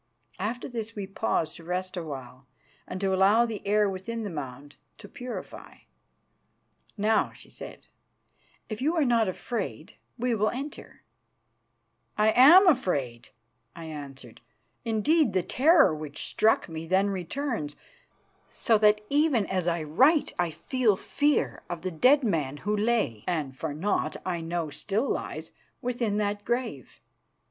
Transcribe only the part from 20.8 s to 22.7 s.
fear of the dead man